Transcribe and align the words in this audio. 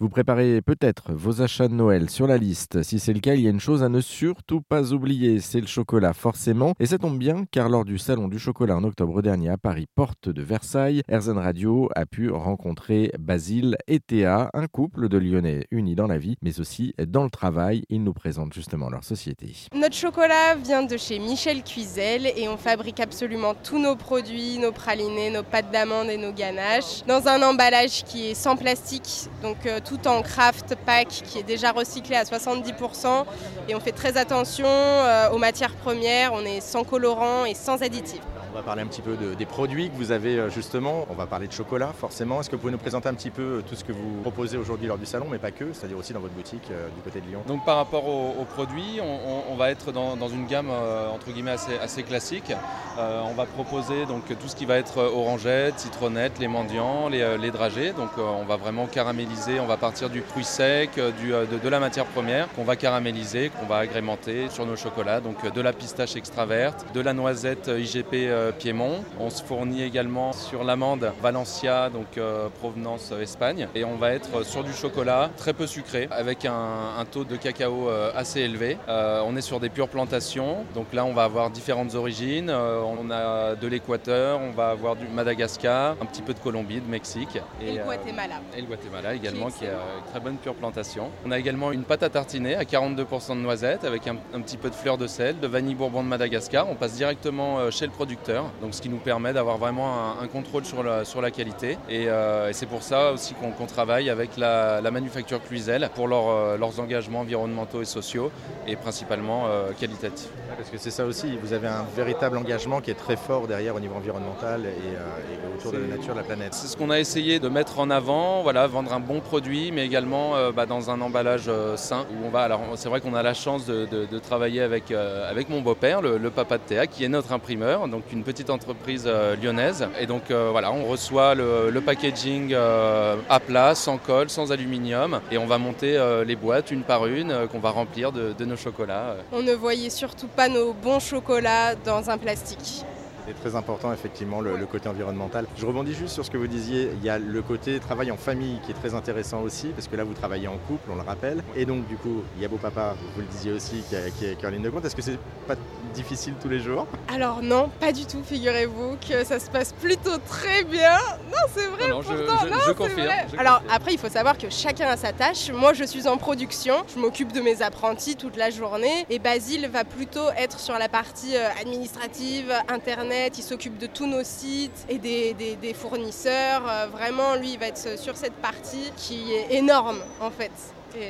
Vous 0.00 0.08
préparez 0.08 0.62
peut-être 0.62 1.12
vos 1.12 1.42
achats 1.42 1.66
de 1.66 1.74
Noël 1.74 2.08
sur 2.08 2.28
la 2.28 2.38
liste. 2.38 2.84
Si 2.84 3.00
c'est 3.00 3.12
le 3.12 3.18
cas, 3.18 3.34
il 3.34 3.40
y 3.40 3.48
a 3.48 3.50
une 3.50 3.58
chose 3.58 3.82
à 3.82 3.88
ne 3.88 4.00
surtout 4.00 4.60
pas 4.60 4.92
oublier, 4.92 5.40
c'est 5.40 5.60
le 5.60 5.66
chocolat 5.66 6.12
forcément. 6.12 6.74
Et 6.78 6.86
ça 6.86 6.98
tombe 6.98 7.18
bien 7.18 7.46
car 7.50 7.68
lors 7.68 7.84
du 7.84 7.98
salon 7.98 8.28
du 8.28 8.38
chocolat 8.38 8.76
en 8.76 8.84
octobre 8.84 9.22
dernier 9.22 9.48
à 9.48 9.58
Paris, 9.58 9.88
porte 9.96 10.28
de 10.28 10.40
Versailles, 10.40 11.02
Erzen 11.08 11.36
Radio 11.36 11.88
a 11.96 12.06
pu 12.06 12.30
rencontrer 12.30 13.10
Basile 13.18 13.76
et 13.88 13.98
Théa, 13.98 14.50
un 14.54 14.68
couple 14.68 15.08
de 15.08 15.18
Lyonnais 15.18 15.66
unis 15.72 15.96
dans 15.96 16.06
la 16.06 16.18
vie, 16.18 16.36
mais 16.42 16.60
aussi 16.60 16.94
dans 17.08 17.24
le 17.24 17.30
travail. 17.30 17.82
Ils 17.88 18.04
nous 18.04 18.14
présentent 18.14 18.54
justement 18.54 18.90
leur 18.90 19.02
société. 19.02 19.52
Notre 19.74 19.96
chocolat 19.96 20.54
vient 20.54 20.84
de 20.84 20.96
chez 20.96 21.18
Michel 21.18 21.64
Cuisel 21.64 22.26
et 22.36 22.48
on 22.48 22.56
fabrique 22.56 23.00
absolument 23.00 23.54
tous 23.64 23.80
nos 23.80 23.96
produits, 23.96 24.58
nos 24.58 24.70
pralinés, 24.70 25.30
nos 25.30 25.42
pâtes 25.42 25.72
d'amandes 25.72 26.08
et 26.08 26.18
nos 26.18 26.32
ganaches 26.32 27.04
dans 27.08 27.26
un 27.26 27.42
emballage 27.42 28.04
qui 28.04 28.26
est 28.28 28.34
sans 28.34 28.54
plastique. 28.54 29.28
Donc 29.42 29.66
euh, 29.66 29.80
tout 29.88 30.06
en 30.06 30.22
craft 30.22 30.74
pack 30.84 31.08
qui 31.08 31.38
est 31.38 31.42
déjà 31.42 31.72
recyclé 31.72 32.14
à 32.14 32.24
70% 32.24 33.24
et 33.68 33.74
on 33.74 33.80
fait 33.80 33.92
très 33.92 34.16
attention 34.16 34.66
euh, 34.66 35.30
aux 35.30 35.38
matières 35.38 35.74
premières, 35.76 36.32
on 36.34 36.44
est 36.44 36.60
sans 36.60 36.84
colorant 36.84 37.44
et 37.46 37.54
sans 37.54 37.82
additifs. 37.82 38.20
On 38.50 38.56
va 38.56 38.62
parler 38.62 38.82
un 38.82 38.86
petit 38.86 39.02
peu 39.02 39.16
des 39.16 39.46
produits 39.46 39.90
que 39.90 39.96
vous 39.96 40.10
avez 40.10 40.38
euh, 40.38 40.50
justement. 40.50 41.06
On 41.10 41.14
va 41.14 41.26
parler 41.26 41.48
de 41.48 41.52
chocolat 41.52 41.92
forcément. 41.92 42.40
Est-ce 42.40 42.48
que 42.48 42.56
vous 42.56 42.60
pouvez 42.60 42.72
nous 42.72 42.78
présenter 42.78 43.08
un 43.08 43.14
petit 43.14 43.30
peu 43.30 43.42
euh, 43.42 43.62
tout 43.68 43.74
ce 43.74 43.84
que 43.84 43.92
vous 43.92 44.20
proposez 44.22 44.56
aujourd'hui 44.56 44.86
lors 44.86 44.96
du 44.96 45.04
salon, 45.04 45.26
mais 45.30 45.38
pas 45.38 45.50
que, 45.50 45.72
c'est-à-dire 45.72 45.98
aussi 45.98 46.14
dans 46.14 46.20
votre 46.20 46.34
boutique 46.34 46.70
euh, 46.70 46.88
du 46.96 47.02
côté 47.02 47.20
de 47.20 47.26
Lyon? 47.26 47.42
Donc 47.46 47.64
par 47.66 47.76
rapport 47.76 48.06
aux, 48.08 48.44
produits, 48.44 49.00
on, 49.02 49.56
va 49.56 49.70
être 49.70 49.92
dans, 49.92 50.28
une 50.28 50.46
gamme 50.46 50.70
entre 50.70 51.30
guillemets 51.30 51.56
assez, 51.82 52.02
classique. 52.02 52.52
on 52.96 53.34
va 53.34 53.44
proposer 53.44 54.06
donc 54.06 54.26
tout 54.26 54.48
ce 54.48 54.56
qui 54.56 54.64
va 54.64 54.78
être 54.78 54.98
orangette, 54.98 55.78
citronnette, 55.78 56.38
les 56.38 56.48
mendiants, 56.48 57.08
les, 57.08 57.50
dragées. 57.50 57.92
Donc 57.92 58.10
on 58.16 58.44
va 58.44 58.56
vraiment 58.56 58.86
caraméliser. 58.86 59.60
On 59.60 59.66
va 59.66 59.76
partir 59.76 60.08
du 60.08 60.22
fruit 60.22 60.44
sec, 60.44 60.90
de, 60.96 61.68
la 61.68 61.80
matière 61.80 62.06
première 62.06 62.48
qu'on 62.52 62.64
va 62.64 62.76
caraméliser, 62.76 63.50
qu'on 63.50 63.66
va 63.66 63.78
agrémenter 63.78 64.48
sur 64.48 64.64
nos 64.64 64.76
chocolats. 64.76 65.20
Donc 65.20 65.52
de 65.52 65.60
la 65.60 65.72
pistache 65.72 66.16
extra 66.16 66.46
verte, 66.46 66.86
de 66.94 67.00
la 67.00 67.12
noisette 67.12 67.68
IGP 67.68 68.30
Piémont. 68.58 69.04
On 69.20 69.30
se 69.30 69.42
fournit 69.42 69.82
également 69.82 70.32
sur 70.32 70.64
l'amande 70.64 71.12
Valencia, 71.20 71.90
donc 71.90 72.16
euh, 72.16 72.48
provenance 72.60 73.10
euh, 73.12 73.22
Espagne. 73.22 73.68
Et 73.74 73.84
on 73.84 73.96
va 73.96 74.12
être 74.12 74.44
sur 74.44 74.64
du 74.64 74.72
chocolat 74.72 75.30
très 75.36 75.52
peu 75.52 75.66
sucré, 75.66 76.08
avec 76.10 76.44
un, 76.44 77.04
taux 77.10 77.24
de 77.24 77.36
cacao 77.36 77.88
assez 78.14 78.40
élevé. 78.40 78.76
on 78.88 79.36
est 79.36 79.40
sur 79.40 79.60
des 79.60 79.68
pures 79.68 79.88
plantations, 79.88 80.64
donc 80.74 80.92
là 80.92 81.04
on 81.04 81.14
va 81.14 81.24
avoir 81.24 81.50
différentes 81.50 81.94
origines. 81.94 82.50
on 82.50 83.10
a 83.10 83.54
de 83.54 83.66
l'Équateur, 83.66 84.40
on 84.40 84.50
va 84.50 84.70
avoir 84.70 84.96
du 84.96 85.06
Madagascar, 85.08 85.96
un 86.00 86.06
petit 86.06 86.22
peu 86.22 86.34
de 86.34 86.38
Colombie, 86.38 86.80
de 86.80 86.88
Mexique. 86.88 87.38
Et, 87.62 87.72
le 87.72 87.84
Guatemala. 87.84 88.40
et 88.56 88.60
le 88.60 88.66
Guatemala 88.66 89.14
également, 89.14 89.50
qui, 89.50 89.64
est 89.64 89.68
une 89.68 90.10
très 90.10 90.20
bonne 90.20 90.36
pure 90.36 90.54
plantation. 90.54 91.10
On 91.26 91.30
a 91.30 91.38
également 91.38 91.72
une 91.72 91.84
pâte 91.84 92.02
à 92.02 92.10
tartiner 92.10 92.56
à 92.56 92.64
42% 92.64 93.30
de 93.30 93.40
noisettes, 93.40 93.84
avec 93.84 94.06
un, 94.06 94.16
un 94.34 94.40
petit 94.40 94.56
peu 94.56 94.70
de 94.70 94.74
fleur 94.74 94.98
de 94.98 95.06
sel, 95.06 95.40
de 95.40 95.46
vanille 95.46 95.74
bourbon 95.74 96.02
de 96.02 96.08
Madagascar. 96.08 96.68
On 96.68 96.74
passe 96.74 96.94
directement 96.94 97.70
chez 97.70 97.86
le 97.86 97.92
producteur 97.92 98.27
donc 98.28 98.74
ce 98.74 98.82
qui 98.82 98.88
nous 98.88 98.98
permet 98.98 99.32
d'avoir 99.32 99.58
vraiment 99.58 100.18
un, 100.20 100.26
contrôle 100.26 100.64
sur 100.64 100.82
la, 100.82 101.04
sur 101.04 101.20
la 101.20 101.30
qualité. 101.30 101.78
Et, 101.88 102.08
euh, 102.08 102.52
c'est 102.52 102.66
pour 102.66 102.82
ça 102.82 103.12
aussi 103.12 103.34
qu'on 103.34 103.66
travaille 103.66 104.10
avec 104.10 104.36
la, 104.36 104.80
manufacture 104.90 105.42
Cluizel 105.42 105.88
pour 105.94 106.08
euh, 106.10 106.56
leurs 106.56 106.80
engagements 106.80 107.20
environnementaux 107.20 107.82
et 107.82 107.84
sociaux 107.84 108.30
et 108.66 108.76
principalement 108.76 109.44
euh, 109.46 109.70
qualitatifs. 109.78 110.30
Parce 110.56 110.70
que 110.70 110.78
c'est 110.78 110.90
ça 110.90 111.04
aussi, 111.04 111.38
vous 111.42 111.52
avez 111.52 111.68
un 111.68 111.84
véritable 111.96 112.36
engagement 112.36 112.80
qui 112.80 112.90
est 112.90 112.94
très 112.94 113.16
fort 113.16 113.46
derrière 113.46 113.74
au 113.76 113.80
niveau 113.80 113.94
environnemental 113.94 114.66
et, 114.66 115.56
autour 115.56 115.72
de 115.72 115.78
la 115.78 115.96
nature, 115.96 116.14
de 116.14 116.18
la 116.18 116.24
planète. 116.24 116.54
C'est 116.54 116.66
ce 116.66 116.76
qu'on 116.76 116.90
a 116.90 116.98
essayé 116.98 117.38
de 117.38 117.48
mettre 117.48 117.78
en 117.78 117.90
avant, 117.90 118.42
voilà, 118.42 118.66
vendre 118.66 118.92
un 118.92 119.00
bon 119.00 119.20
produit, 119.20 119.70
mais 119.72 119.84
également 119.86 120.32
bah, 120.54 120.66
dans 120.66 120.90
un 120.90 121.00
emballage 121.00 121.50
sain. 121.76 122.06
Où 122.10 122.26
on 122.26 122.30
va, 122.30 122.42
alors 122.42 122.60
c'est 122.74 122.88
vrai 122.88 123.00
qu'on 123.00 123.14
a 123.14 123.22
la 123.22 123.34
chance 123.34 123.66
de, 123.66 124.18
travailler 124.18 124.62
avec, 124.62 124.90
avec 124.90 125.48
mon 125.48 125.60
beau-père, 125.60 126.02
le, 126.02 126.18
le, 126.18 126.30
papa 126.30 126.58
de 126.58 126.62
Théa, 126.64 126.86
qui 126.86 127.04
est 127.04 127.08
notre 127.08 127.32
imprimeur, 127.32 127.86
donc 127.88 128.04
une 128.12 128.17
petite 128.22 128.50
entreprise 128.50 129.04
euh, 129.06 129.36
lyonnaise. 129.36 129.88
Et 130.00 130.06
donc 130.06 130.30
euh, 130.30 130.48
voilà, 130.50 130.72
on 130.72 130.84
reçoit 130.86 131.34
le, 131.34 131.80
packaging 131.84 132.52
euh, 132.52 133.16
à 133.28 133.40
plat, 133.40 133.74
sans 133.74 133.98
colle, 133.98 134.28
sans 134.28 134.52
aluminium, 134.52 135.20
et 135.30 135.38
on 135.38 135.46
va 135.46 135.58
monter 135.58 135.98
les 136.26 136.36
boîtes 136.36 136.70
une 136.70 136.82
par 136.82 137.06
une 137.06 137.46
qu'on 137.50 137.60
va 137.60 137.70
remplir 137.70 138.12
de 138.12 138.44
nos 138.44 138.56
chocolats. 138.56 139.16
On 139.32 139.42
ne 139.42 139.52
voyait 139.52 139.90
surtout 139.90 140.28
pas 140.28 140.48
nos 140.48 140.72
bons 140.72 141.00
chocolats 141.00 141.74
dans 141.76 142.10
un 142.10 142.18
plastique. 142.18 142.84
C'est 143.28 143.34
très 143.34 143.56
important 143.56 143.92
effectivement 143.92 144.40
le, 144.40 144.64
côté 144.64 144.88
environnemental. 144.88 145.46
Je 145.56 145.66
rebondis 145.66 145.92
juste 145.92 146.14
sur 146.14 146.24
ce 146.24 146.30
que 146.30 146.38
vous 146.38 146.46
disiez, 146.46 146.90
il 146.94 147.04
y 147.04 147.10
a 147.10 147.18
le 147.18 147.42
côté 147.42 147.78
travail 147.78 148.10
en 148.10 148.16
famille 148.16 148.58
qui 148.64 148.70
est 148.70 148.74
très 148.74 148.94
intéressant 148.94 149.42
aussi, 149.42 149.68
parce 149.68 149.86
que 149.86 149.96
là 149.96 150.04
vous 150.04 150.14
travaillez 150.14 150.48
en 150.48 150.56
couple, 150.56 150.90
on 150.90 150.94
le 150.94 151.02
rappelle. 151.02 151.42
Et 151.54 151.66
donc 151.66 151.86
du 151.86 151.96
coup, 151.96 152.22
il 152.36 152.42
y 152.42 152.46
a 152.46 152.48
beau 152.48 152.56
papa, 152.56 152.94
vous 153.14 153.20
le 153.20 153.26
disiez 153.26 153.52
aussi, 153.52 153.82
qui, 153.88 154.24
est, 154.24 154.44
en 154.44 154.48
ligne 154.48 154.62
de 154.62 154.70
compte. 154.70 154.84
Est-ce 154.86 154.96
que 154.96 155.02
c'est 155.02 155.18
pas 155.46 155.56
difficile 155.94 156.34
tous 156.40 156.48
les 156.48 156.60
jours? 156.60 156.86
Alors 157.14 157.42
non, 157.42 157.70
pas 157.80 157.92
du 157.92 158.06
tout, 158.06 158.22
figurez-vous 158.24 158.96
que 159.06 159.24
ça 159.24 159.38
se 159.38 159.50
passe 159.50 159.74
plutôt 159.74 160.16
très 160.26 160.64
bien. 160.64 160.96
Non, 161.30 161.52
c'est 161.54 161.66
vrai. 161.66 161.88
Non, 161.90 162.00
je, 162.00 162.72
confirme, 162.72 163.10
Alors 163.36 163.62
après, 163.70 163.92
il 163.92 163.98
faut 163.98 164.08
savoir 164.08 164.38
que 164.38 164.48
chacun 164.48 164.88
a 164.88 164.96
sa 164.96 165.12
tâche. 165.12 165.50
Moi, 165.50 165.74
je 165.74 165.84
suis 165.84 166.08
en 166.08 166.16
production, 166.16 166.76
je 166.94 166.98
m'occupe 166.98 167.32
de 167.32 167.40
mes 167.40 167.60
apprentis 167.60 168.16
toute 168.16 168.36
la 168.36 168.48
journée, 168.48 169.06
et 169.10 169.18
Basile 169.18 169.68
va 169.68 169.84
plutôt 169.84 170.30
être 170.38 170.58
sur 170.60 170.78
la 170.78 170.88
partie 170.88 171.36
euh, 171.36 171.48
administrative, 171.60 172.52
internet 172.68 173.17
il 173.26 173.42
s'occupe 173.42 173.78
de 173.78 173.86
tous 173.86 174.06
nos 174.06 174.24
sites 174.24 174.86
et 174.88 174.98
des, 174.98 175.74
fournisseurs. 175.74 176.62
Euh, 176.68 176.86
vraiment, 176.86 177.36
lui, 177.36 177.52
il 177.52 177.58
va 177.58 177.66
être 177.66 177.98
sur 177.98 178.16
cette 178.16 178.34
partie 178.34 178.90
qui 178.96 179.32
est 179.32 179.56
énorme 179.56 180.00
en 180.20 180.30
fait 180.30 180.52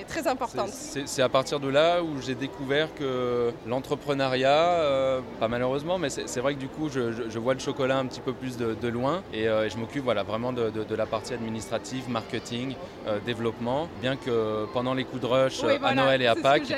très 0.09 0.27
importante. 0.27 0.71
C'est 0.71 1.23
à 1.23 1.29
partir 1.29 1.61
de 1.61 1.69
là 1.69 2.03
où 2.03 2.21
j'ai 2.21 2.35
découvert 2.35 2.95
que 2.95 3.53
l'entrepreneuriat, 3.67 4.51
euh, 4.51 5.21
pas 5.41 5.49
malheureusement, 5.49 5.99
mais 5.99 6.11
c'est 6.11 6.41
vrai 6.41 6.55
que 6.55 6.61
du 6.61 6.69
coup 6.69 6.89
je, 6.89 7.39
vois 7.39 7.55
le 7.55 7.61
chocolat 7.61 7.99
un 7.99 8.07
petit 8.07 8.21
peu 8.21 8.33
plus 8.33 8.57
de, 8.57 8.89
loin 8.89 9.23
euh, 9.35 9.67
et, 9.67 9.71
je 9.71 9.77
m'occupe 9.77 10.05
voilà, 10.05 10.23
vraiment 10.23 10.53
de, 10.53 10.95
la 10.95 11.07
partie 11.07 11.35
administrative, 11.35 12.09
marketing, 12.09 12.75
euh, 13.07 13.19
développement. 13.25 13.89
Bien 14.01 14.17
que 14.17 14.67
pendant 14.73 14.95
les 14.95 15.05
coups 15.05 15.23
de 15.23 15.27
rush 15.27 15.63
à 15.65 15.95
Noël 15.95 16.23
et 16.23 16.27
à 16.27 16.35
Pâques, 16.35 16.73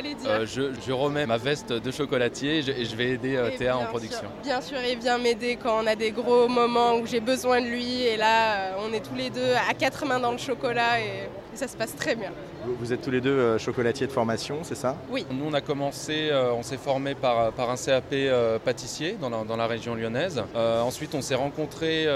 je, 0.44 0.92
remets 0.92 1.26
ma 1.26 1.38
veste 1.38 1.72
de 1.72 1.90
chocolatier 1.90 2.58
et 2.58 2.84
je, 2.84 2.96
vais 2.96 3.10
aider 3.10 3.40
Théa 3.56 3.76
en 3.76 3.84
production. 3.86 4.28
bien 4.42 4.60
sûr, 4.60 4.78
il 4.86 4.98
vient 4.98 5.18
m'aider 5.18 5.56
quand 5.56 5.82
on 5.82 5.86
a 5.86 5.94
des 5.94 6.10
gros 6.10 6.48
moments 6.48 6.96
où 6.96 7.06
j'ai 7.06 7.20
besoin 7.20 7.60
de 7.60 7.66
lui 7.66 8.02
et 8.02 8.16
là 8.16 8.76
on 8.78 8.92
est 8.92 9.00
tous 9.00 9.14
les 9.14 9.30
deux 9.30 9.54
à 9.68 9.72
quatre 9.74 10.04
mains 10.04 10.20
dans 10.20 10.32
le 10.32 10.38
chocolat 10.38 11.00
et 11.00 11.28
ça 11.54 11.68
se 11.68 11.76
passe 11.76 11.94
très 11.96 12.14
bien. 12.14 12.30
Vous 12.78 12.89
êtes 12.92 13.02
tous 13.02 13.10
les 13.10 13.20
deux 13.20 13.30
euh, 13.30 13.58
chocolatiers 13.58 14.06
de 14.06 14.12
formation, 14.12 14.58
c'est 14.62 14.74
ça? 14.74 14.96
Oui. 15.10 15.26
Nous, 15.30 15.44
on 15.46 15.52
a 15.52 15.60
commencé, 15.60 16.28
euh, 16.30 16.52
on 16.52 16.62
s'est 16.62 16.76
formé 16.76 17.14
par, 17.14 17.52
par 17.52 17.70
un 17.70 17.76
CAP 17.76 18.12
euh, 18.12 18.58
pâtissier 18.58 19.16
dans 19.20 19.30
la, 19.30 19.44
dans 19.44 19.56
la, 19.56 19.66
région 19.66 19.94
lyonnaise. 19.94 20.42
ensuite, 20.54 21.14
on 21.14 21.22
s'est 21.22 21.36
rencontrés 21.36 22.06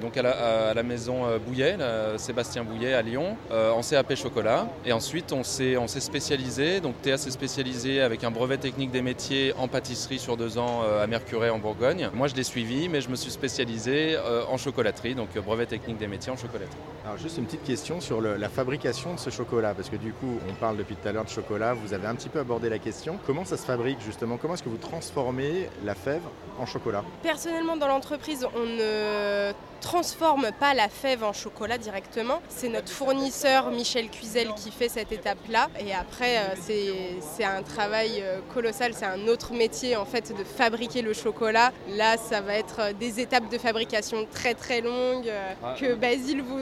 donc 0.00 0.16
à 0.16 0.22
la, 0.22 0.30
à 0.70 0.74
la 0.74 0.82
maison 0.82 1.24
Bouillet, 1.46 1.76
Sébastien 2.16 2.64
Bouillet 2.64 2.94
à 2.94 3.02
Lyon, 3.02 3.36
en 3.50 3.80
CAP 3.82 4.14
chocolat. 4.14 4.66
Et 4.86 4.92
ensuite, 4.92 5.32
on 5.32 5.42
s'est 5.42 5.76
spécialisé. 6.00 6.80
Donc, 6.80 7.00
Théa 7.02 7.18
s'est 7.18 7.30
spécialisé 7.30 8.00
avec 8.00 8.24
un 8.24 8.30
brevet 8.30 8.56
technique 8.56 8.90
des 8.90 9.02
métiers 9.02 9.52
en 9.58 9.68
pâtisserie 9.68 10.18
sur 10.18 10.38
deux 10.38 10.56
ans 10.56 10.82
à 11.02 11.06
Mercurey 11.06 11.50
en 11.50 11.58
Bourgogne. 11.58 12.08
Moi, 12.14 12.28
je 12.28 12.34
l'ai 12.34 12.44
suivi, 12.44 12.88
mais 12.88 13.02
je 13.02 13.10
me 13.10 13.16
suis 13.16 13.30
spécialisé 13.30 14.16
en 14.50 14.56
chocolaterie, 14.56 15.14
donc 15.14 15.36
brevet 15.36 15.66
technique 15.66 15.98
des 15.98 16.08
métiers 16.08 16.32
en 16.32 16.36
chocolaterie. 16.36 16.78
Alors, 17.04 17.18
juste 17.18 17.36
une 17.36 17.44
petite 17.44 17.64
question 17.64 18.00
sur 18.00 18.22
la 18.22 18.48
fabrication 18.48 19.14
de 19.14 19.18
ce 19.18 19.28
chocolat 19.28 19.74
parce 19.74 19.89
que 19.90 19.96
du 19.96 20.12
coup, 20.12 20.38
on 20.48 20.54
parle 20.54 20.76
depuis 20.76 20.96
tout 20.96 21.08
à 21.08 21.12
l'heure 21.12 21.24
de 21.24 21.30
chocolat, 21.30 21.74
vous 21.74 21.92
avez 21.92 22.06
un 22.06 22.14
petit 22.14 22.28
peu 22.28 22.38
abordé 22.38 22.68
la 22.68 22.78
question. 22.78 23.18
Comment 23.26 23.44
ça 23.44 23.56
se 23.56 23.64
fabrique 23.64 24.00
justement? 24.00 24.36
Comment 24.36 24.54
est-ce 24.54 24.62
que 24.62 24.68
vous 24.68 24.76
transformez 24.76 25.68
la 25.84 25.94
fève 25.94 26.22
en 26.58 26.66
chocolat? 26.66 27.04
Personnellement, 27.22 27.76
dans 27.76 27.88
l'entreprise, 27.88 28.46
on 28.54 28.66
ne 28.66 29.52
transforme 29.80 30.50
pas 30.58 30.74
la 30.74 30.88
fève 30.88 31.24
en 31.24 31.32
chocolat 31.32 31.78
directement. 31.78 32.40
C'est 32.48 32.68
notre 32.68 32.90
fournisseur 32.90 33.70
Michel 33.70 34.08
Cuisel 34.08 34.48
qui 34.54 34.70
fait 34.70 34.88
cette 34.88 35.12
étape-là. 35.12 35.68
Et 35.80 35.92
après, 35.92 36.38
euh, 36.38 37.20
c'est 37.20 37.44
un 37.44 37.62
travail 37.62 38.20
euh, 38.20 38.38
colossal, 38.52 38.92
c'est 38.94 39.06
un 39.06 39.26
autre 39.26 39.52
métier 39.52 39.96
en 39.96 40.04
fait 40.04 40.36
de 40.36 40.44
fabriquer 40.44 41.02
le 41.02 41.12
chocolat. 41.12 41.72
Là, 41.88 42.16
ça 42.16 42.40
va 42.40 42.54
être 42.54 42.80
euh, 42.80 42.92
des 42.92 43.20
étapes 43.20 43.50
de 43.50 43.58
fabrication 43.58 44.26
très 44.30 44.54
très 44.54 44.80
longues 44.80 45.30
ah. 45.64 45.74
que 45.78 45.94
Basile 45.94 46.42
vous... 46.42 46.58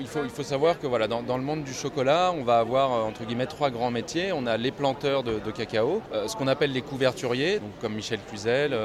il, 0.00 0.06
faut, 0.06 0.24
il 0.24 0.30
faut 0.30 0.42
savoir 0.42 0.78
que 0.78 0.86
voilà, 0.86 1.08
dans, 1.08 1.22
dans, 1.22 1.36
le 1.36 1.42
monde 1.42 1.64
du 1.64 1.74
chocolat, 1.74 2.32
on 2.32 2.44
va 2.44 2.58
avoir 2.58 2.90
entre 2.90 3.24
guillemets 3.24 3.46
trois 3.46 3.70
grands 3.70 3.90
métiers. 3.90 4.32
On 4.32 4.46
a 4.46 4.56
les 4.56 4.70
planteurs 4.70 5.22
de, 5.22 5.50
cacao, 5.50 6.02
ce 6.26 6.36
qu'on 6.36 6.46
appelle 6.46 6.72
les 6.72 6.82
couverturiers, 6.82 7.58
donc 7.58 7.70
comme 7.80 7.94
Michel 7.94 8.20
Cuisel, 8.20 8.76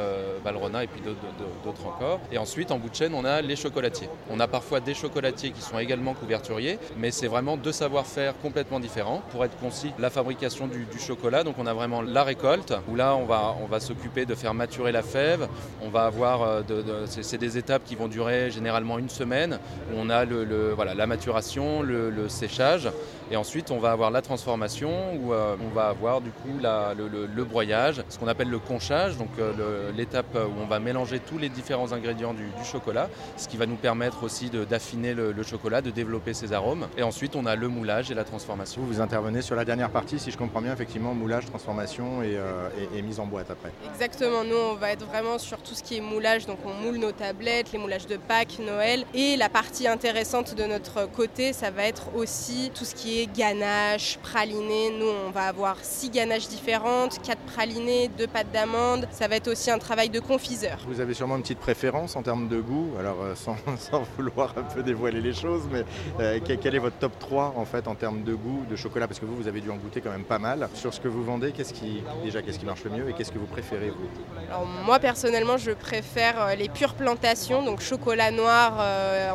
Valrona 0.43 0.83
et 0.83 0.87
puis 0.87 1.01
d'autres 1.01 1.85
encore. 1.85 2.19
Et 2.31 2.37
ensuite, 2.37 2.71
en 2.71 2.77
bout 2.77 2.89
de 2.89 2.95
chaîne, 2.95 3.13
on 3.13 3.25
a 3.25 3.41
les 3.41 3.50
les 3.51 3.57
chocolatiers. 3.57 4.07
On 4.29 4.39
a 4.39 4.47
parfois 4.47 4.79
des 4.79 4.93
chocolatiers 4.93 5.51
qui 5.51 5.61
sont 5.61 5.77
également 5.77 6.13
couverturiers, 6.13 6.79
mais 6.97 7.11
c'est 7.11 7.27
vraiment 7.27 7.57
deux 7.57 7.73
savoir-faire 7.73 8.33
complètement 8.41 8.79
différents. 8.79 9.21
Pour 9.31 9.43
être 9.43 9.57
concis, 9.57 9.91
la 9.99 10.09
fabrication 10.09 10.67
du, 10.67 10.87
chocolat, 10.99 11.43
donc 11.43 11.55
on 11.57 11.65
a 11.65 11.73
vraiment 11.73 12.01
la 12.01 12.23
récolte, 12.23 12.73
où 12.87 12.95
là 12.95 13.15
on 13.15 13.25
va, 13.25 13.55
on 13.61 13.65
va 13.65 13.81
s'occuper 13.81 14.25
de 14.25 14.35
faire 14.35 14.53
maturer 14.53 14.93
la 14.93 15.01
fève. 15.01 15.49
On 15.83 15.89
va 15.89 16.03
avoir, 16.05 16.43
euh, 16.43 16.61
c'est 17.07 17.37
des 17.37 17.57
étapes 17.57 17.83
qui 17.83 17.95
vont 17.95 18.07
durer 18.07 18.51
généralement 18.51 18.97
une 18.97 19.09
semaine, 19.09 19.59
où 19.91 19.97
on 19.97 20.09
a 20.09 20.23
le, 20.23 20.71
voilà, 20.73 20.93
la 20.93 21.07
maturation, 21.07 21.81
le, 21.81 22.29
séchage, 22.29 22.89
et 23.31 23.35
ensuite 23.35 23.71
on 23.71 23.79
va 23.79 23.91
avoir 23.91 24.11
la 24.11 24.21
transformation, 24.21 24.91
où 25.15 25.33
euh, 25.33 25.55
on 25.65 25.73
va 25.75 25.87
avoir 25.89 26.21
du 26.21 26.29
coup 26.29 26.57
le, 26.61 27.43
broyage, 27.43 28.03
ce 28.07 28.17
qu'on 28.17 28.27
appelle 28.27 28.49
le 28.49 28.59
conchage, 28.59 29.17
donc 29.17 29.29
euh, 29.39 29.91
l'étape 29.97 30.35
où 30.35 30.61
on 30.61 30.67
va 30.67 30.79
mélanger 30.79 31.19
tous 31.19 31.37
les 31.37 31.49
différents 31.49 31.91
ingrédients 31.91 32.33
du, 32.33 32.45
chocolat, 32.63 33.09
ce 33.41 33.47
qui 33.47 33.57
va 33.57 33.65
nous 33.65 33.75
permettre 33.75 34.23
aussi 34.23 34.49
d'affiner 34.49 35.13
le, 35.13 35.43
chocolat, 35.43 35.81
de 35.81 35.89
développer 35.89 36.33
ses 36.33 36.53
arômes. 36.53 36.87
Et 36.97 37.03
ensuite, 37.03 37.35
on 37.35 37.45
a 37.45 37.55
le 37.55 37.67
moulage 37.67 38.11
et 38.11 38.13
la 38.13 38.23
transformation. 38.23 38.81
Vous, 38.81 38.87
vous 38.87 39.01
intervenez 39.01 39.41
sur 39.41 39.55
la 39.55 39.65
dernière 39.65 39.89
partie, 39.89 40.19
si 40.19 40.31
je 40.31 40.37
comprends 40.37 40.61
bien, 40.61 40.73
effectivement, 40.73 41.13
moulage, 41.13 41.45
transformation 41.47 42.21
et, 42.21 42.35
euh, 42.37 42.69
mise 43.01 43.19
en 43.19 43.25
boîte 43.25 43.49
après. 43.49 43.71
Exactement, 43.93 44.43
nous, 44.43 44.55
on 44.55 44.75
va 44.75 44.91
être 44.91 45.05
vraiment 45.05 45.39
sur 45.39 45.57
tout 45.57 45.73
ce 45.73 45.81
qui 45.81 45.97
est 45.97 46.01
moulage, 46.01 46.45
donc 46.45 46.59
on 46.65 46.73
moule 46.73 46.97
nos 46.97 47.11
tablettes, 47.11 47.71
les 47.71 47.79
moulages 47.79 48.05
de 48.05 48.17
Pâques, 48.17 48.59
Noël. 48.59 49.05
Et 49.15 49.37
la 49.37 49.49
partie 49.49 49.87
intéressante 49.87 50.53
de 50.55 50.63
notre 50.65 51.09
côté, 51.09 51.51
ça 51.51 51.71
va 51.71 51.83
être 51.83 52.15
aussi 52.15 52.71
tout 52.75 52.85
ce 52.85 52.93
qui 52.93 53.21
est 53.21 53.35
ganache, 53.35 54.19
praliné. 54.21 54.91
Nous, 54.91 55.07
on 55.27 55.31
va 55.31 55.45
avoir 55.45 55.77
six 55.81 56.11
ganaches 56.11 56.47
différentes, 56.47 57.19
quatre 57.23 57.41
pralinés, 57.41 58.09
deux 58.19 58.27
pâtes 58.27 58.51
d'amande. 58.53 59.07
Ça 59.11 59.27
va 59.27 59.35
être 59.37 59.47
aussi 59.47 59.71
un 59.71 59.79
travail 59.79 60.09
de 60.09 60.19
confiseur. 60.19 60.77
Vous 60.87 60.99
avez 60.99 61.15
sûrement 61.15 61.37
une 61.37 61.41
petite 61.41 61.59
préférence 61.59 62.15
en 62.15 62.21
termes 62.21 62.47
de 62.47 62.61
goût, 62.61 62.91
alors 62.99 63.30
euh, 63.31 63.35
sans, 63.77 64.03
vouloir 64.17 64.53
un 64.57 64.63
peu 64.63 64.83
dévoiler 64.83 65.21
les 65.21 65.33
choses, 65.33 65.63
mais 65.71 65.83
euh, 66.19 66.39
quel 66.43 66.75
est 66.75 66.79
votre 66.79 66.97
top 66.97 67.17
3 67.19 67.53
en 67.55 67.65
fait 67.65 67.87
en 67.87 67.95
termes 67.95 68.23
de 68.23 68.33
goût 68.33 68.63
de 68.69 68.75
chocolat? 68.75 69.07
Parce 69.07 69.19
que 69.19 69.25
vous, 69.25 69.35
vous 69.35 69.47
avez 69.47 69.61
dû 69.61 69.69
en 69.69 69.75
goûter 69.75 70.01
quand 70.01 70.11
même 70.11 70.23
pas 70.23 70.39
mal. 70.39 70.69
Sur 70.73 70.93
ce 70.93 70.99
que 70.99 71.07
vous 71.07 71.23
vendez, 71.23 71.51
déjà, 71.51 72.41
qu'est-ce 72.41 72.59
qui 72.59 72.65
marche 72.65 72.83
le 72.83 72.91
mieux 72.91 73.09
et 73.09 73.13
qu'est-ce 73.13 73.31
que 73.31 73.39
vous 73.39 73.45
préférez 73.45 73.89
vous? 73.89 74.07
Alors, 74.49 74.65
Moi 74.85 74.99
personnellement, 74.99 75.57
je 75.57 75.71
préfère 75.71 76.41
euh, 76.41 76.55
les 76.55 76.69
pures 76.69 76.93
plantations, 76.93 77.63
donc 77.63 77.81
chocolat 77.81 78.31
noir, 78.31 78.73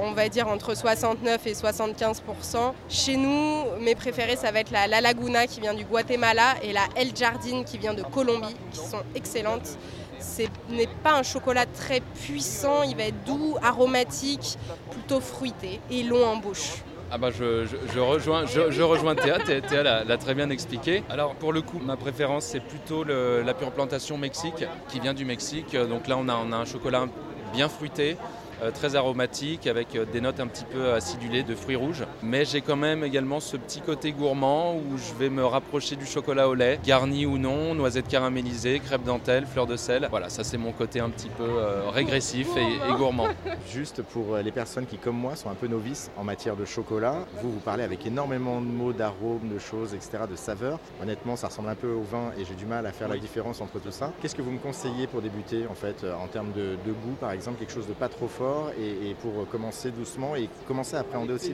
on 0.02 0.12
va 0.12 0.28
dire 0.28 0.49
entre 0.49 0.76
69 0.76 1.46
et 1.46 1.52
75% 1.52 2.72
Chez 2.88 3.16
nous, 3.16 3.64
mes 3.81 3.94
préférés, 3.94 4.37
ça 4.37 4.50
va 4.50 4.60
être 4.60 4.70
la 4.70 4.87
La 4.87 5.00
Laguna 5.00 5.46
qui 5.46 5.60
vient 5.60 5.75
du 5.75 5.84
Guatemala 5.84 6.54
et 6.62 6.72
la 6.72 6.84
El 6.96 7.14
Jardine 7.16 7.64
qui 7.64 7.78
vient 7.78 7.94
de 7.94 8.02
Colombie, 8.02 8.54
qui 8.72 8.78
sont 8.78 9.02
excellentes. 9.14 9.78
Ce 10.20 10.42
n'est 10.70 10.88
pas 11.02 11.18
un 11.18 11.22
chocolat 11.22 11.66
très 11.66 12.00
puissant, 12.00 12.82
il 12.82 12.96
va 12.96 13.04
être 13.04 13.24
doux, 13.24 13.56
aromatique, 13.62 14.58
plutôt 14.90 15.20
fruité 15.20 15.80
et 15.90 16.02
long 16.02 16.24
en 16.24 16.36
bouche. 16.36 16.82
Ah 17.08 17.18
bah 17.18 17.30
je, 17.30 17.98
rejoins, 18.00 18.46
je, 18.46 18.82
rejoins 18.82 19.14
Théa, 19.14 19.38
Théa 19.38 20.04
l'a 20.04 20.16
très 20.16 20.34
bien 20.34 20.50
expliqué. 20.50 21.04
Alors 21.08 21.36
pour 21.36 21.52
le 21.52 21.62
coup, 21.62 21.78
ma 21.78 21.96
préférence 21.96 22.46
c'est 22.46 22.60
plutôt 22.60 23.04
la 23.04 23.54
pure 23.54 23.70
plantation 23.70 24.18
Mexique 24.18 24.64
qui 24.88 24.98
vient 24.98 25.14
du 25.14 25.24
Mexique. 25.24 25.76
Donc 25.76 26.08
là 26.08 26.16
on 26.18 26.28
a, 26.28 26.34
un 26.56 26.64
chocolat 26.64 27.06
bien 27.52 27.68
fruité, 27.68 28.16
euh, 28.16 28.35
très 28.74 28.96
aromatique 28.96 29.66
avec 29.66 29.94
euh, 29.94 30.04
des 30.04 30.20
notes 30.20 30.40
un 30.40 30.46
petit 30.46 30.64
peu 30.64 30.92
acidulées 30.92 31.42
de 31.42 31.54
fruits 31.54 31.76
rouges. 31.76 32.04
Mais 32.22 32.44
j'ai 32.44 32.60
quand 32.60 32.76
même 32.76 33.04
également 33.04 33.40
ce 33.40 33.56
petit 33.56 33.80
côté 33.80 34.12
gourmand 34.12 34.76
où 34.76 34.96
je 34.96 35.14
vais 35.18 35.30
me 35.30 35.44
rapprocher 35.44 35.96
du 35.96 36.06
chocolat 36.06 36.48
au 36.48 36.54
lait, 36.54 36.78
garni 36.84 37.26
ou 37.26 37.38
non, 37.38 37.74
noisettes 37.74 38.08
caramélisées, 38.08 38.80
crêpes 38.80 39.04
dentelle, 39.04 39.46
fleurs 39.46 39.66
de 39.66 39.76
sel. 39.76 40.08
Voilà, 40.10 40.28
ça 40.28 40.44
c'est 40.44 40.58
mon 40.58 40.72
côté 40.72 41.00
un 41.00 41.10
petit 41.10 41.28
peu 41.28 41.44
euh, 41.44 41.90
régressif 41.90 42.48
et, 42.56 42.96
gourmand. 42.96 43.28
Juste 43.70 44.02
pour 44.02 44.36
les 44.36 44.52
personnes 44.52 44.86
qui, 44.86 44.96
comme 44.96 45.16
moi, 45.16 45.36
sont 45.36 45.50
un 45.50 45.54
peu 45.54 45.66
novices 45.66 46.10
en 46.16 46.24
matière 46.24 46.56
de 46.56 46.64
chocolat, 46.64 47.16
vous 47.42 47.52
vous 47.52 47.60
parlez 47.60 47.82
avec 47.82 48.06
énormément 48.06 48.60
de 48.60 48.66
mots, 48.66 48.92
d'arômes, 48.92 49.48
de 49.52 49.58
choses, 49.58 49.94
etc., 49.94 50.24
de 50.30 50.36
saveurs. 50.36 50.78
Honnêtement, 51.02 51.36
ça 51.36 51.48
ressemble 51.48 51.68
un 51.68 51.74
peu 51.74 51.90
au 51.90 52.02
vin 52.02 52.30
et 52.38 52.44
j'ai 52.44 52.54
du 52.54 52.66
mal 52.66 52.86
à 52.86 52.92
faire 52.92 53.08
la 53.08 53.18
différence 53.18 53.60
entre 53.60 53.78
tout 53.80 53.90
ça. 53.90 54.12
Qu'est-ce 54.20 54.34
que 54.34 54.42
vous 54.42 54.52
me 54.52 54.58
conseillez 54.58 55.06
pour 55.06 55.20
débuter 55.20 55.66
en 55.70 55.74
fait 55.74 56.04
en 56.04 56.26
termes 56.28 56.52
de, 56.52 56.76
de 56.86 56.92
goût, 56.92 57.16
par 57.20 57.32
exemple, 57.32 57.58
quelque 57.58 57.72
chose 57.72 57.86
de 57.86 57.92
pas 57.92 58.08
trop 58.08 58.28
fort 58.28 58.45
et, 58.78 59.14
pour 59.14 59.48
commencer 59.48 59.90
doucement 59.90 60.37
et 60.37 60.48
commencer 60.66 60.96
à 60.96 61.00
appréhender 61.00 61.32
aussi 61.32 61.52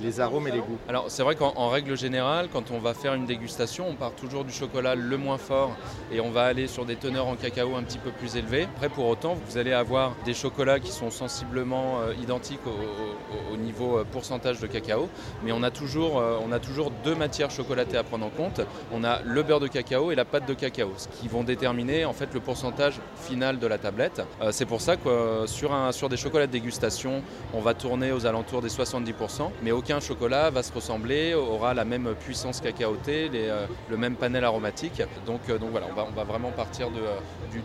les, 0.00 0.20
arômes 0.20 0.48
et 0.48 0.52
les 0.52 0.58
goûts 0.58 0.78
Alors 0.88 1.06
c'est 1.08 1.22
vrai 1.22 1.34
qu'en 1.34 1.68
règle 1.68 1.96
générale, 1.96 2.48
quand 2.52 2.70
on 2.70 2.78
va 2.78 2.94
faire 2.94 3.14
une 3.14 3.26
dégustation, 3.26 3.86
on 3.88 3.94
part 3.94 4.12
toujours 4.12 4.44
du 4.44 4.52
chocolat 4.52 4.94
le 4.94 5.16
moins 5.16 5.38
fort 5.38 5.76
et 6.12 6.20
on 6.20 6.30
va 6.30 6.44
aller 6.44 6.66
sur 6.66 6.84
des 6.84 6.96
teneurs 6.96 7.26
en 7.26 7.36
cacao 7.36 7.74
un 7.76 7.82
petit 7.82 7.98
peu 7.98 8.10
plus 8.10 8.36
élevées. 8.36 8.64
Après 8.76 8.88
pour 8.88 9.06
autant, 9.06 9.34
vous 9.34 9.58
allez 9.58 9.72
avoir 9.72 10.14
des 10.24 10.34
chocolats 10.34 10.80
qui 10.80 10.92
sont 10.92 11.10
sensiblement 11.10 12.00
euh, 12.00 12.14
identiques 12.22 12.60
au, 12.66 13.56
niveau 13.56 13.98
euh, 13.98 14.04
pourcentage 14.04 14.60
de 14.60 14.66
cacao, 14.66 15.08
mais 15.42 15.52
on 15.52 15.62
a, 15.62 15.70
toujours, 15.70 16.18
euh, 16.18 16.38
on 16.44 16.52
a 16.52 16.58
toujours 16.58 16.90
deux 17.04 17.14
matières 17.14 17.50
chocolatées 17.50 17.96
à 17.96 18.02
prendre 18.02 18.26
en 18.26 18.30
compte. 18.30 18.60
On 18.92 19.04
a 19.04 19.22
le 19.22 19.42
beurre 19.42 19.60
de 19.60 19.68
cacao 19.68 20.10
et 20.10 20.14
la 20.14 20.24
pâte 20.24 20.46
de 20.46 20.54
cacao, 20.54 20.92
ce 20.96 21.08
qui 21.08 21.28
vont 21.28 21.44
déterminer 21.44 22.04
en 22.04 22.12
fait 22.12 22.32
le 22.34 22.40
pourcentage 22.40 23.00
final 23.16 23.58
de 23.58 23.66
la 23.66 23.78
tablette. 23.78 24.22
c'est 24.50 24.66
pour 24.66 24.80
ça 24.80 24.96
que 24.96 25.44
sur, 25.46 25.72
un, 25.72 25.92
sur 25.92 26.08
des 26.08 26.16
chocolat 26.24 26.46
de 26.46 26.52
dégustation, 26.52 27.22
on 27.52 27.60
va 27.60 27.74
tourner 27.74 28.10
aux 28.10 28.24
alentours 28.24 28.62
des 28.62 28.70
70%, 28.70 29.50
mais 29.62 29.72
aucun 29.72 30.00
chocolat 30.00 30.48
va 30.48 30.62
se 30.62 30.72
ressembler, 30.72 31.34
aura 31.34 31.74
la 31.74 31.84
même 31.84 32.14
puissance 32.18 32.62
cacaotée, 32.62 33.28
les, 33.28 33.48
euh, 33.48 33.66
le 33.90 33.98
même 33.98 34.16
panel 34.16 34.42
aromatique. 34.42 35.02
Donc, 35.26 35.40
euh, 35.50 35.58
donc 35.58 35.70
voilà, 35.70 35.86
on 35.90 35.94
va, 35.94 36.06
on 36.10 36.14
va, 36.14 36.24
vraiment 36.24 36.50
partir 36.50 36.88
euh, 36.88 37.18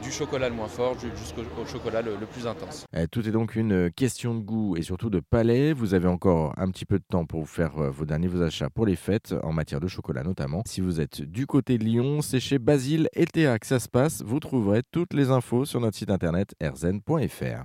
du, 0.04 0.12
chocolat 0.12 0.50
le 0.50 0.56
moins 0.56 0.68
fort 0.68 0.98
jusqu'au 1.00 1.66
chocolat 1.66 2.02
le, 2.02 2.18
plus 2.26 2.48
intense. 2.48 2.86
Eh, 2.94 3.08
tout 3.08 3.26
est 3.26 3.32
donc 3.32 3.56
une 3.56 3.90
question 3.92 4.36
de 4.36 4.42
goût 4.42 4.76
et 4.76 4.82
surtout 4.82 5.10
de 5.10 5.22
palais. 5.22 5.72
Vous 5.72 5.94
avez 5.94 6.10
encore 6.10 6.54
un 6.58 6.70
petit 6.70 6.86
peu 6.86 7.00
de 7.00 7.06
temps 7.10 7.26
pour 7.26 7.48
faire 7.48 7.72
vos 7.92 8.04
derniers 8.04 8.42
achats 8.42 8.70
pour 8.70 8.86
les 8.86 8.98
fêtes, 8.98 9.34
en 9.42 9.54
matière 9.54 9.80
de 9.80 9.88
chocolat 9.88 10.24
notamment. 10.24 10.64
Si 10.66 10.82
vous 10.82 11.00
êtes 11.00 11.22
du 11.22 11.48
côté 11.48 11.78
de 11.78 11.86
Lyon, 11.86 12.22
c'est 12.22 12.42
chez 12.42 12.60
Basile 12.60 13.08
et 13.14 13.26
Théa 13.26 13.58
que 13.58 13.68
ça 13.68 13.80
se 13.80 13.88
passe. 13.88 14.22
Vous 14.22 14.42
trouverez 14.42 14.82
toutes 14.92 15.14
les 15.14 15.30
infos 15.30 15.64
sur 15.64 15.80
notre 15.80 15.96
site 15.96 16.10
internet 16.10 16.54
erzen.fr. 16.60 17.64